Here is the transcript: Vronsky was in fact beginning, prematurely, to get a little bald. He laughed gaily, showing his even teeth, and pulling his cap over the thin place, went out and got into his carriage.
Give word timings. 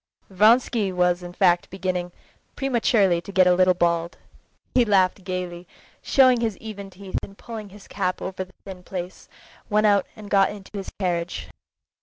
Vronsky 0.31 0.91
was 0.91 1.21
in 1.21 1.31
fact 1.31 1.69
beginning, 1.69 2.11
prematurely, 2.55 3.21
to 3.21 3.31
get 3.31 3.45
a 3.45 3.53
little 3.53 3.75
bald. 3.75 4.17
He 4.73 4.83
laughed 4.83 5.23
gaily, 5.23 5.67
showing 6.01 6.41
his 6.41 6.57
even 6.57 6.89
teeth, 6.89 7.19
and 7.21 7.37
pulling 7.37 7.69
his 7.69 7.87
cap 7.87 8.19
over 8.19 8.43
the 8.45 8.53
thin 8.65 8.81
place, 8.81 9.29
went 9.69 9.85
out 9.85 10.07
and 10.15 10.27
got 10.31 10.49
into 10.49 10.71
his 10.75 10.89
carriage. 10.99 11.49